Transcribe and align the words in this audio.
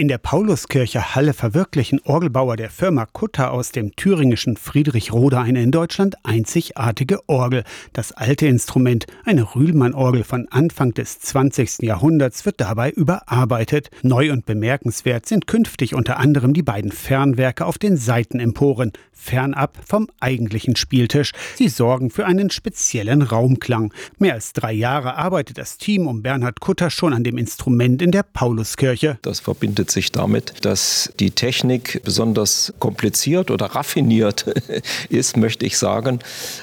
In 0.00 0.06
der 0.06 0.18
Pauluskirche 0.18 1.16
Halle 1.16 1.34
verwirklichen 1.34 2.00
Orgelbauer 2.04 2.56
der 2.56 2.70
Firma 2.70 3.04
Kutter 3.04 3.50
aus 3.50 3.72
dem 3.72 3.96
thüringischen 3.96 4.56
Friedrichrode 4.56 5.40
eine 5.40 5.60
in 5.60 5.72
Deutschland 5.72 6.14
einzigartige 6.22 7.28
Orgel. 7.28 7.64
Das 7.94 8.12
alte 8.12 8.46
Instrument, 8.46 9.08
eine 9.24 9.56
Rühlmann-Orgel 9.56 10.22
von 10.22 10.46
Anfang 10.52 10.94
des 10.94 11.18
20. 11.18 11.82
Jahrhunderts, 11.82 12.46
wird 12.46 12.60
dabei 12.60 12.92
überarbeitet. 12.92 13.90
Neu 14.04 14.30
und 14.30 14.46
bemerkenswert 14.46 15.26
sind 15.26 15.48
künftig 15.48 15.96
unter 15.96 16.18
anderem 16.18 16.54
die 16.54 16.62
beiden 16.62 16.92
Fernwerke 16.92 17.66
auf 17.66 17.76
den 17.76 17.96
Seitenemporen, 17.96 18.92
fernab 19.10 19.76
vom 19.84 20.06
eigentlichen 20.20 20.76
Spieltisch. 20.76 21.32
Sie 21.56 21.68
sorgen 21.68 22.10
für 22.10 22.24
einen 22.24 22.50
speziellen 22.50 23.22
Raumklang. 23.22 23.92
Mehr 24.18 24.34
als 24.34 24.52
drei 24.52 24.72
Jahre 24.72 25.16
arbeitet 25.16 25.58
das 25.58 25.76
Team 25.76 26.06
um 26.06 26.22
Bernhard 26.22 26.60
Kutter 26.60 26.88
schon 26.88 27.12
an 27.12 27.24
dem 27.24 27.36
Instrument 27.36 28.00
in 28.00 28.12
der 28.12 28.22
Pauluskirche. 28.22 29.18
Das 29.22 29.40
verbindet 29.40 29.87
verbindet 29.88 29.90
sich 29.90 30.12
damit, 30.12 30.64
dass 30.64 31.10
die 31.18 31.30
Technik 31.30 32.00
besonders 32.04 32.72
kompliziert 32.78 33.50
oder 33.50 33.66
raffiniert 33.66 34.46
ist, 35.08 35.36
möchte 35.36 35.66
ich 35.66 35.78
sagen, 35.78 36.20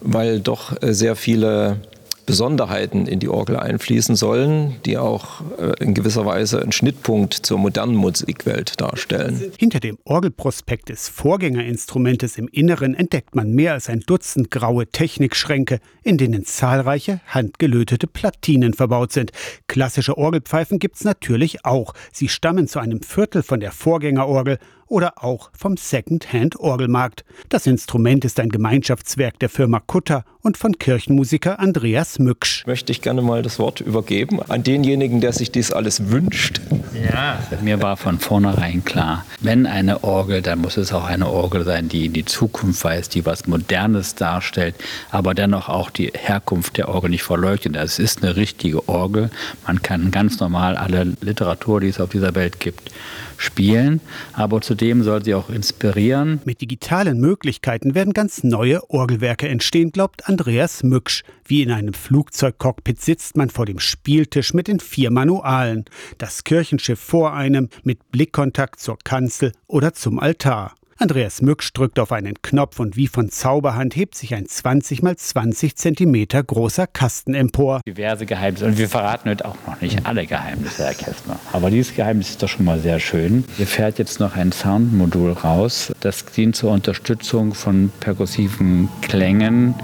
weil 0.00 0.40
doch 0.40 0.76
sehr 0.82 1.16
viele 1.16 1.80
Besonderheiten 2.28 3.06
in 3.06 3.20
die 3.20 3.30
Orgel 3.30 3.56
einfließen 3.56 4.14
sollen, 4.14 4.76
die 4.84 4.98
auch 4.98 5.40
äh, 5.58 5.82
in 5.82 5.94
gewisser 5.94 6.26
Weise 6.26 6.60
einen 6.60 6.72
Schnittpunkt 6.72 7.32
zur 7.32 7.56
modernen 7.56 7.96
Musikwelt 7.96 8.78
darstellen. 8.82 9.50
Hinter 9.56 9.80
dem 9.80 9.96
Orgelprospekt 10.04 10.90
des 10.90 11.08
Vorgängerinstrumentes 11.08 12.36
im 12.36 12.46
Inneren 12.48 12.94
entdeckt 12.94 13.34
man 13.34 13.52
mehr 13.52 13.72
als 13.72 13.88
ein 13.88 14.00
Dutzend 14.00 14.50
graue 14.50 14.86
Technikschränke, 14.86 15.80
in 16.02 16.18
denen 16.18 16.44
zahlreiche 16.44 17.22
handgelötete 17.28 18.06
Platinen 18.06 18.74
verbaut 18.74 19.10
sind. 19.10 19.32
Klassische 19.66 20.18
Orgelpfeifen 20.18 20.78
gibt 20.78 20.96
es 20.96 21.04
natürlich 21.04 21.64
auch. 21.64 21.94
Sie 22.12 22.28
stammen 22.28 22.68
zu 22.68 22.78
einem 22.78 23.00
Viertel 23.00 23.42
von 23.42 23.60
der 23.60 23.72
Vorgängerorgel 23.72 24.58
oder 24.88 25.24
auch 25.24 25.50
vom 25.56 25.76
Second-Hand-Orgelmarkt. 25.76 27.24
Das 27.48 27.66
Instrument 27.66 28.24
ist 28.24 28.40
ein 28.40 28.48
Gemeinschaftswerk 28.48 29.38
der 29.38 29.48
Firma 29.48 29.80
Kutter 29.80 30.24
und 30.42 30.56
von 30.56 30.78
Kirchenmusiker 30.78 31.58
Andreas 31.58 32.18
Mücksch. 32.18 32.66
Möchte 32.66 32.92
ich 32.92 33.02
gerne 33.02 33.22
mal 33.22 33.42
das 33.42 33.58
Wort 33.58 33.80
übergeben 33.80 34.40
an 34.48 34.62
denjenigen, 34.62 35.20
der 35.20 35.32
sich 35.32 35.50
dies 35.50 35.72
alles 35.72 36.10
wünscht. 36.10 36.60
Ja, 37.12 37.38
mir 37.62 37.82
war 37.82 37.96
von 37.96 38.18
vornherein 38.18 38.84
klar, 38.84 39.26
wenn 39.40 39.66
eine 39.66 40.04
Orgel, 40.04 40.42
dann 40.42 40.60
muss 40.60 40.76
es 40.76 40.92
auch 40.92 41.04
eine 41.04 41.28
Orgel 41.28 41.64
sein, 41.64 41.88
die 41.88 42.06
in 42.06 42.12
die 42.12 42.24
Zukunft 42.24 42.82
weist, 42.84 43.14
die 43.14 43.26
was 43.26 43.46
Modernes 43.46 44.14
darstellt, 44.14 44.74
aber 45.10 45.34
dennoch 45.34 45.68
auch 45.68 45.90
die 45.90 46.12
Herkunft 46.14 46.76
der 46.76 46.88
Orgel 46.88 47.10
nicht 47.10 47.22
verleugnet. 47.22 47.76
Es 47.76 47.98
ist 47.98 48.22
eine 48.22 48.36
richtige 48.36 48.88
Orgel. 48.88 49.30
Man 49.66 49.82
kann 49.82 50.10
ganz 50.10 50.40
normal 50.40 50.76
alle 50.76 51.16
Literatur, 51.20 51.80
die 51.80 51.88
es 51.88 52.00
auf 52.00 52.10
dieser 52.10 52.34
Welt 52.34 52.60
gibt, 52.60 52.90
spielen, 53.36 54.00
aber 54.32 54.60
zudem 54.78 55.02
soll 55.02 55.24
sie 55.24 55.34
auch 55.34 55.50
inspirieren. 55.50 56.40
Mit 56.44 56.60
digitalen 56.60 57.18
Möglichkeiten 57.18 57.96
werden 57.96 58.12
ganz 58.12 58.44
neue 58.44 58.88
Orgelwerke 58.90 59.48
entstehen, 59.48 59.90
glaubt 59.90 60.28
Andreas 60.28 60.84
Mücksch. 60.84 61.24
Wie 61.44 61.62
in 61.62 61.72
einem 61.72 61.94
Flugzeugcockpit 61.94 63.00
sitzt 63.00 63.36
man 63.36 63.50
vor 63.50 63.66
dem 63.66 63.80
Spieltisch 63.80 64.54
mit 64.54 64.68
den 64.68 64.78
vier 64.78 65.10
Manualen. 65.10 65.84
Das 66.18 66.44
Kirchenschiff 66.44 67.00
vor 67.00 67.34
einem 67.34 67.70
mit 67.82 68.12
Blickkontakt 68.12 68.78
zur 68.78 68.98
Kanzel 69.02 69.50
oder 69.66 69.94
zum 69.94 70.20
Altar. 70.20 70.77
Andreas 71.00 71.42
Mücksch 71.42 71.72
drückt 71.74 72.00
auf 72.00 72.10
einen 72.10 72.42
Knopf 72.42 72.80
und 72.80 72.96
wie 72.96 73.06
von 73.06 73.30
Zauberhand 73.30 73.94
hebt 73.94 74.16
sich 74.16 74.34
ein 74.34 74.46
20 74.46 75.00
mal 75.00 75.16
20 75.16 75.76
Zentimeter 75.76 76.42
großer 76.42 76.88
Kasten 76.88 77.34
empor. 77.34 77.82
Diverse 77.86 78.26
Geheimnisse. 78.26 78.66
Und 78.66 78.78
wir 78.78 78.88
verraten 78.88 79.30
heute 79.30 79.44
auch 79.44 79.54
noch 79.64 79.80
nicht 79.80 80.04
alle 80.04 80.26
Geheimnisse, 80.26 80.86
Herr 80.86 80.94
Kästner. 80.94 81.38
Aber 81.52 81.70
dieses 81.70 81.94
Geheimnis 81.94 82.30
ist 82.30 82.42
doch 82.42 82.48
schon 82.48 82.64
mal 82.64 82.80
sehr 82.80 82.98
schön. 82.98 83.44
Hier 83.56 83.68
fährt 83.68 84.00
jetzt 84.00 84.18
noch 84.18 84.34
ein 84.34 84.50
Soundmodul 84.50 85.34
raus. 85.34 85.92
Das 86.00 86.24
dient 86.24 86.56
zur 86.56 86.72
Unterstützung 86.72 87.54
von 87.54 87.92
perkussiven 88.00 88.88
Klängen. 89.00 89.76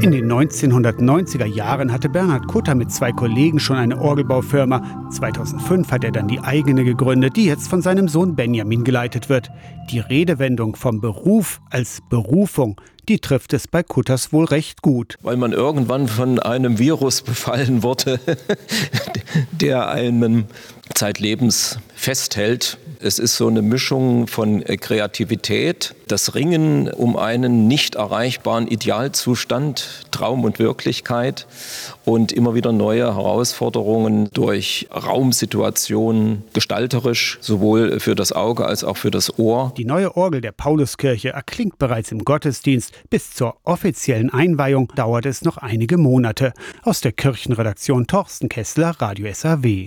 In 0.00 0.12
den 0.12 0.30
1990er 0.30 1.44
Jahren 1.44 1.90
hatte 1.90 2.08
Bernhard 2.08 2.46
Kutter 2.46 2.76
mit 2.76 2.92
zwei 2.92 3.10
Kollegen 3.10 3.58
schon 3.58 3.76
eine 3.76 4.00
Orgelbaufirma. 4.00 5.08
2005 5.10 5.90
hat 5.90 6.04
er 6.04 6.12
dann 6.12 6.28
die 6.28 6.38
eigene 6.38 6.84
gegründet, 6.84 7.34
die 7.34 7.46
jetzt 7.46 7.66
von 7.68 7.82
seinem 7.82 8.06
Sohn 8.06 8.36
Benjamin 8.36 8.84
geleitet 8.84 9.28
wird. 9.28 9.50
Die 9.90 9.98
Redewendung 9.98 10.76
vom 10.76 11.00
Beruf 11.00 11.60
als 11.70 12.00
Berufung, 12.08 12.80
die 13.08 13.18
trifft 13.18 13.52
es 13.54 13.66
bei 13.66 13.82
Kutters 13.82 14.32
wohl 14.32 14.44
recht 14.44 14.82
gut. 14.82 15.16
Weil 15.22 15.36
man 15.36 15.52
irgendwann 15.52 16.06
von 16.06 16.38
einem 16.38 16.78
Virus 16.78 17.22
befallen 17.22 17.82
wurde, 17.82 18.20
der 19.50 19.88
einen 19.88 20.44
zeitlebens 20.94 21.80
festhält 21.96 22.78
es 23.00 23.18
ist 23.18 23.36
so 23.36 23.46
eine 23.46 23.62
Mischung 23.62 24.26
von 24.26 24.62
äh, 24.62 24.76
Kreativität, 24.76 25.94
das 26.08 26.34
Ringen 26.34 26.88
um 26.88 27.16
einen 27.16 27.68
nicht 27.68 27.94
erreichbaren 27.94 28.66
Idealzustand, 28.66 30.06
Traum 30.10 30.44
und 30.44 30.58
Wirklichkeit 30.58 31.46
und 32.04 32.32
immer 32.32 32.54
wieder 32.54 32.72
neue 32.72 33.14
Herausforderungen 33.14 34.28
durch 34.32 34.88
Raumsituationen, 34.92 36.44
gestalterisch, 36.52 37.38
sowohl 37.40 38.00
für 38.00 38.14
das 38.14 38.32
Auge 38.32 38.66
als 38.66 38.84
auch 38.84 38.96
für 38.96 39.10
das 39.10 39.38
Ohr. 39.38 39.72
Die 39.76 39.84
neue 39.84 40.16
Orgel 40.16 40.40
der 40.40 40.52
Pauluskirche 40.52 41.30
erklingt 41.30 41.78
bereits 41.78 42.10
im 42.12 42.24
Gottesdienst. 42.24 42.92
Bis 43.10 43.32
zur 43.32 43.56
offiziellen 43.64 44.30
Einweihung 44.30 44.92
dauert 44.96 45.26
es 45.26 45.42
noch 45.42 45.58
einige 45.58 45.98
Monate. 45.98 46.52
Aus 46.82 47.00
der 47.00 47.12
Kirchenredaktion 47.12 48.06
Torsten 48.06 48.48
Kessler, 48.48 48.94
Radio 48.98 49.32
SAW. 49.32 49.86